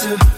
to 0.00 0.29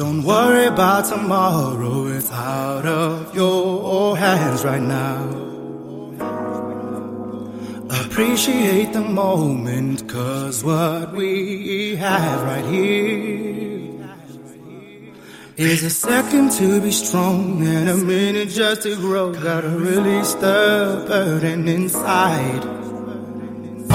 Don't 0.00 0.22
worry 0.22 0.64
about 0.64 1.04
tomorrow, 1.04 2.06
it's 2.06 2.32
out 2.32 2.86
of 2.86 3.34
your 3.34 4.16
hands 4.16 4.64
right 4.64 4.80
now. 4.80 5.28
Appreciate 8.06 8.94
the 8.94 9.02
moment, 9.02 10.08
cause 10.08 10.64
what 10.64 11.12
we 11.12 11.96
have 11.96 12.42
right 12.44 12.64
here 12.64 14.00
is 15.58 15.84
a 15.84 15.90
second 15.90 16.52
to 16.52 16.80
be 16.80 16.92
strong 16.92 17.60
and 17.66 17.90
a 17.90 17.96
minute 17.98 18.48
just 18.48 18.84
to 18.84 18.96
grow. 18.96 19.34
Gotta 19.34 19.68
release 19.68 20.32
the 20.32 21.04
burden 21.08 21.68
inside. 21.68 22.64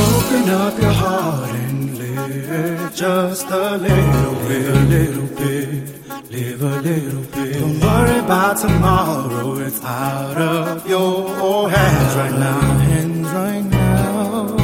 Open 0.05 0.49
up 0.51 0.79
your 0.79 0.93
heart 0.93 1.49
and 1.49 1.74
bit, 2.15 2.93
just 2.93 3.45
a 3.47 3.77
little 3.77 4.35
bit, 4.47 4.69
a 4.69 4.79
little 4.95 5.27
bit, 5.35 6.31
live 6.31 6.61
a 6.61 6.81
little 6.81 7.23
bit. 7.23 7.59
Don't 7.59 7.79
worry 7.79 8.19
about 8.19 8.57
tomorrow, 8.57 9.57
it's 9.59 9.83
out 9.83 10.37
of 10.37 10.87
your 10.87 11.69
hands 11.69 12.15
right 12.15 12.39
now. 12.39 12.59
Hands 12.59 13.27
right 13.29 13.65
now. 13.65 14.55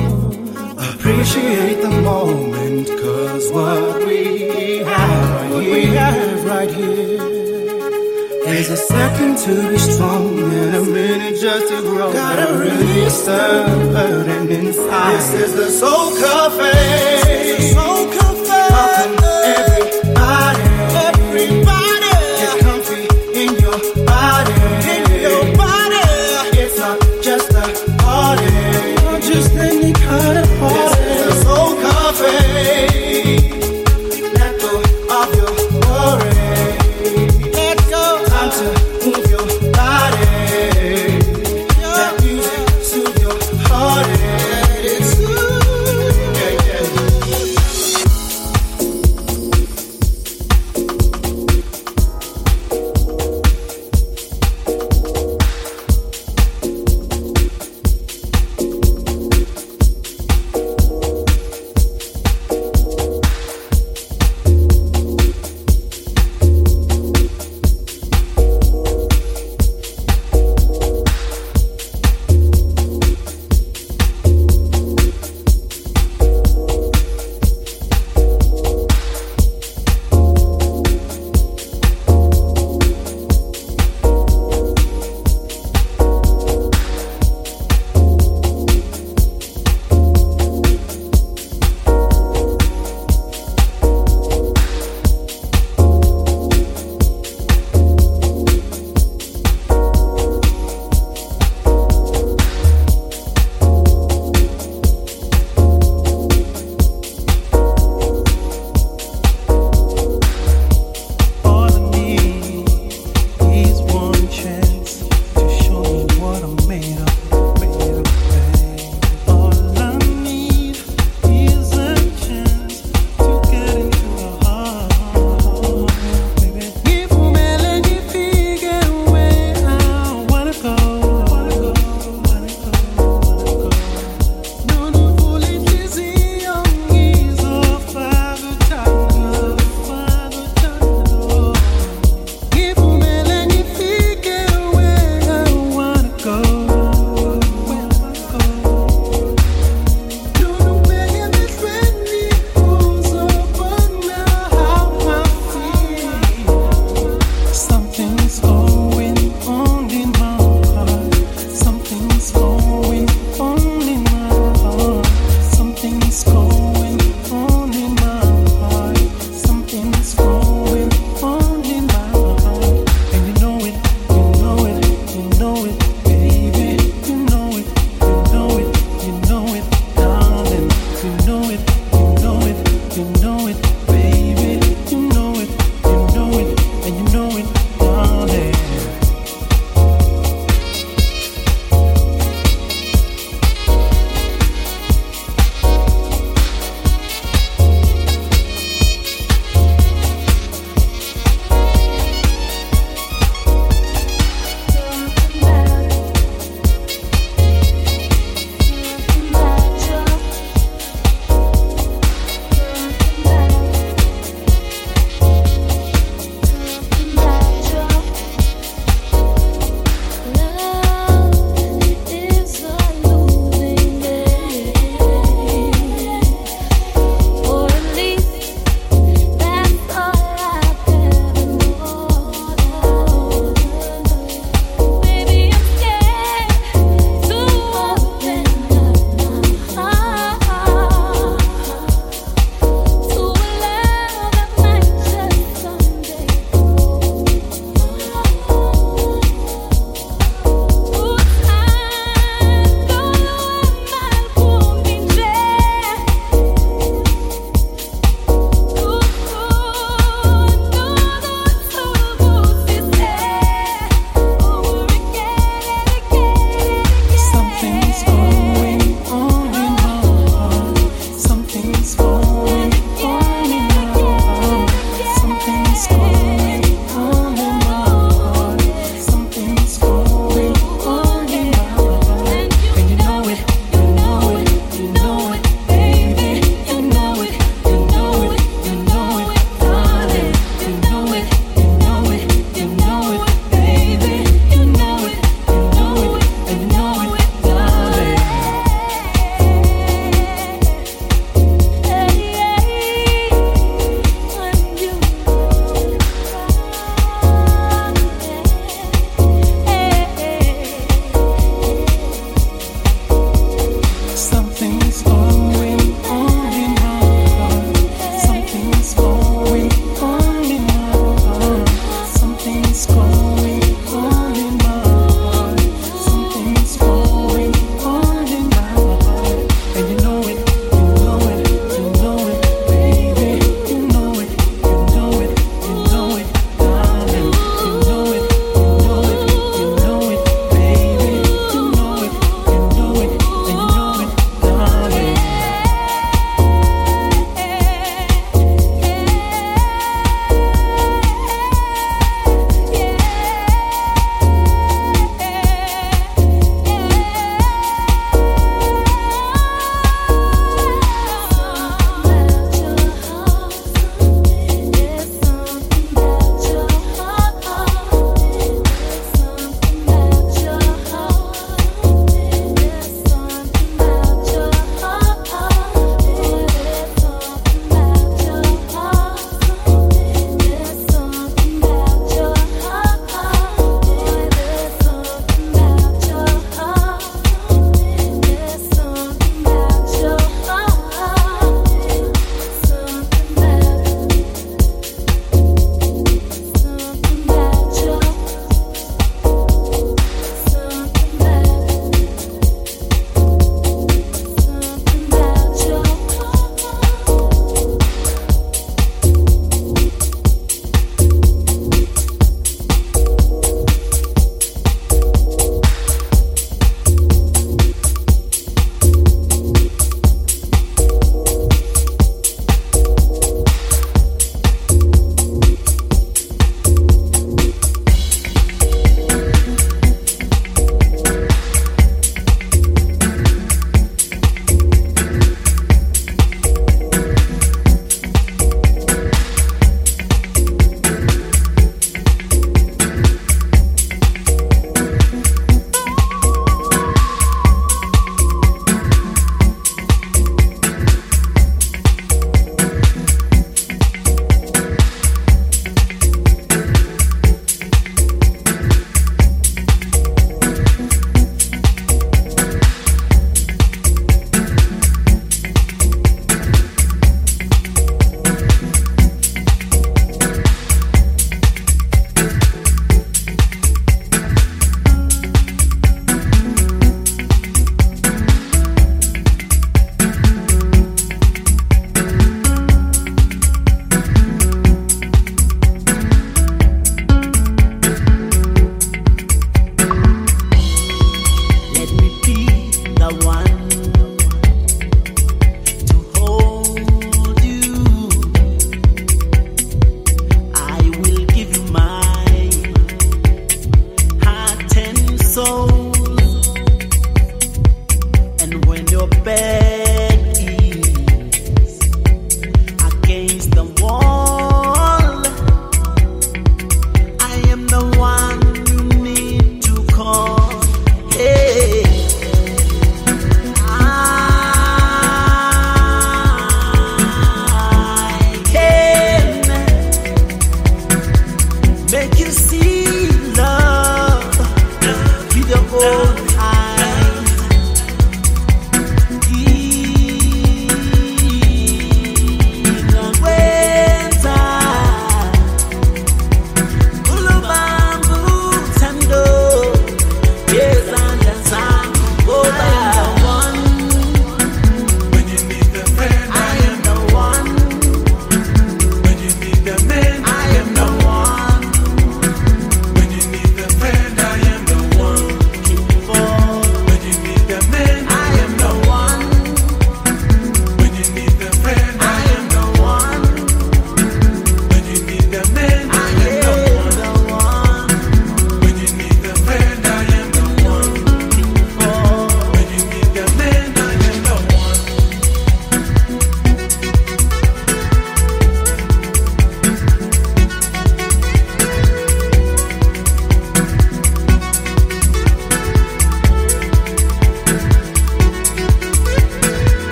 Appreciate 0.93 1.81
the 1.81 2.01
moment, 2.01 2.87
cause 2.87 3.51
what 3.51 4.05
we 4.05 4.77
have 4.79 5.29
right 5.31 5.61
here, 5.61 5.73
we 5.73 5.85
have 5.95 6.45
right 6.45 6.71
here 6.71 7.40
there's 8.51 8.69
a 8.69 8.75
second 8.75 9.37
to 9.45 9.69
be 9.71 9.77
strong 9.77 10.37
and 10.37 10.75
a 10.75 10.83
minute 10.83 11.39
just 11.39 11.69
to 11.69 11.81
grow. 11.83 12.11
Gotta 12.11 12.53
release 12.57 13.21
the 13.25 13.63
burden 13.93 14.51
inside. 14.51 15.15
This 15.15 15.33
is 15.35 15.55
the 15.55 15.69
soul 15.69 16.11
cafe. 16.19 17.71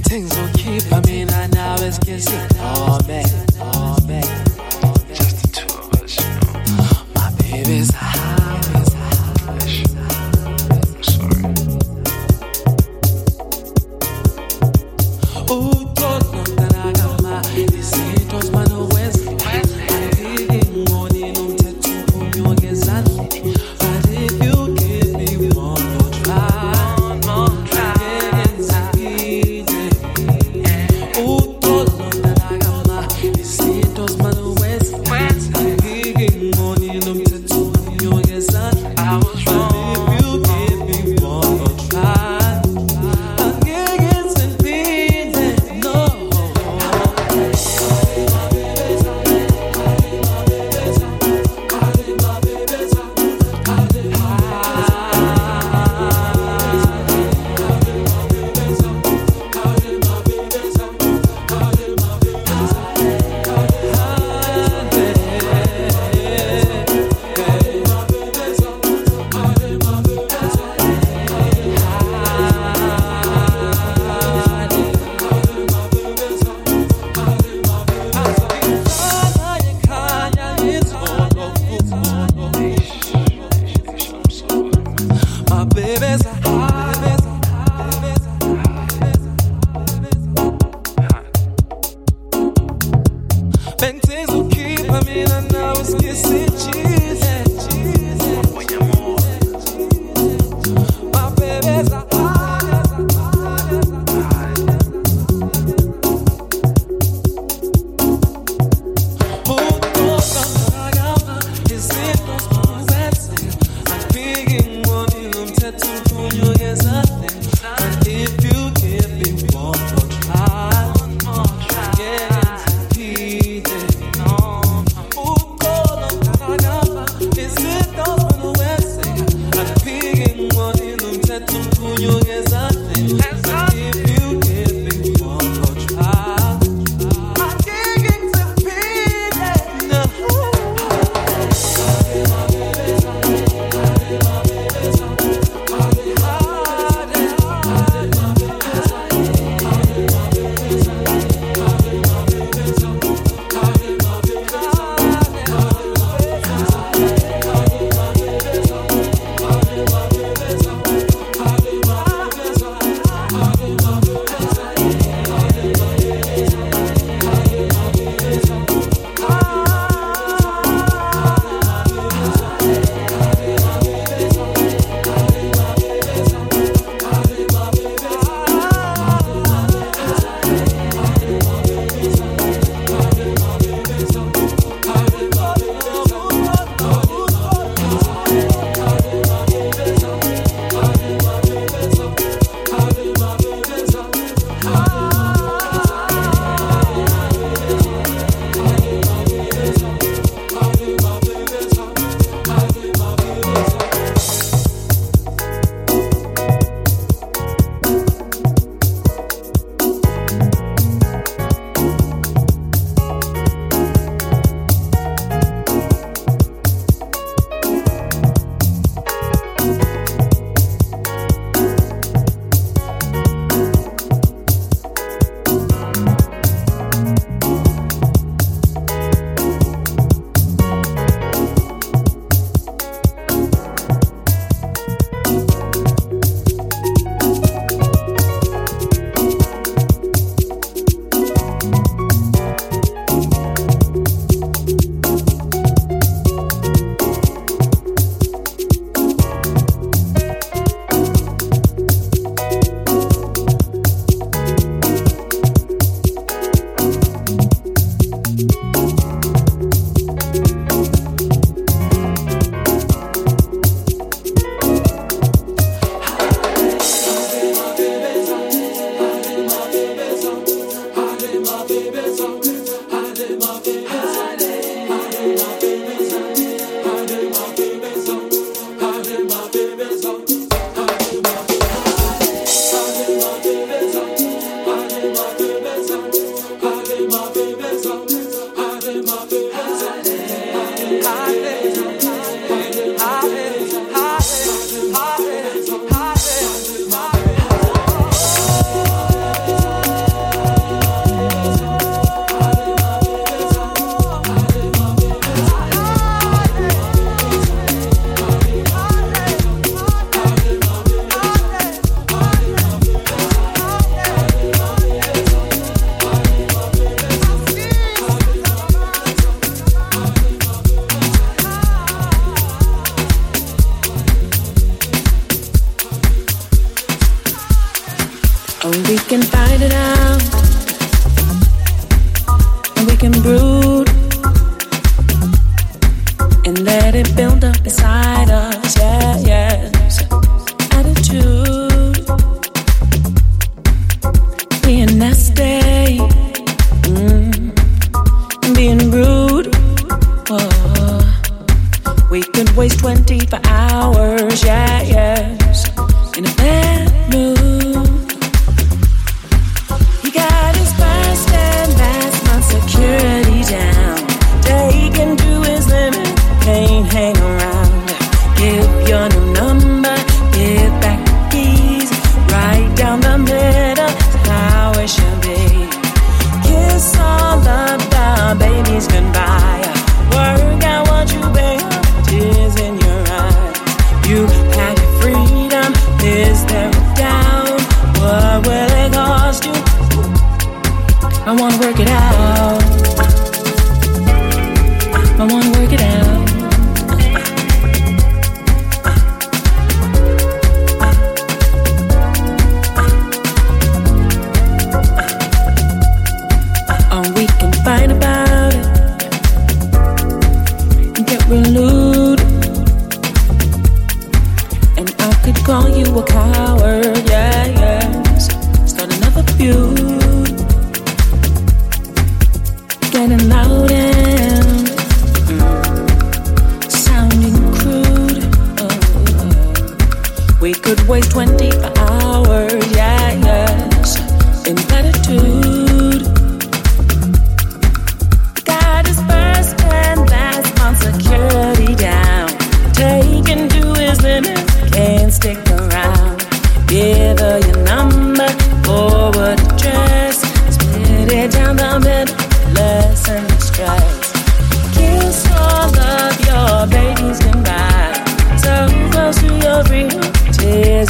things 0.00 0.36
will 0.36 0.48
keep. 0.54 0.92
I 0.92 1.00
mean, 1.06 1.30
I 1.30 1.46
now 1.48 1.74
it's 1.80 1.98
kissing. 1.98 2.40
Oh 2.58 2.98
man, 3.06 3.24
oh 3.60 3.96
man. 4.06 4.22
Just 5.14 5.42
the 5.42 5.48
two 5.52 5.66
of 5.78 6.02
us, 6.02 6.18
you 6.18 6.76
know. 6.76 7.06
My 7.14 7.32
baby's 7.38 7.90
high. 7.94 8.09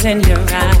in 0.05 0.19
your 0.21 0.39
eyes. 0.49 0.80